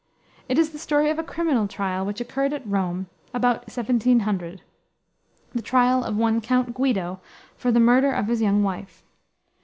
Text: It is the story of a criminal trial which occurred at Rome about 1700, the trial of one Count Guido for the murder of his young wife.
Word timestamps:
It 0.49 0.57
is 0.57 0.71
the 0.71 0.79
story 0.79 1.11
of 1.11 1.19
a 1.19 1.23
criminal 1.23 1.67
trial 1.67 2.03
which 2.07 2.19
occurred 2.19 2.53
at 2.53 2.65
Rome 2.67 3.05
about 3.35 3.67
1700, 3.67 4.63
the 5.53 5.61
trial 5.61 6.03
of 6.03 6.17
one 6.17 6.41
Count 6.41 6.73
Guido 6.73 7.21
for 7.55 7.71
the 7.71 7.79
murder 7.79 8.11
of 8.11 8.25
his 8.25 8.41
young 8.41 8.63
wife. 8.63 9.03